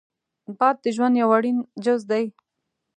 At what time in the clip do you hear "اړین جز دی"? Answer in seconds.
1.37-2.25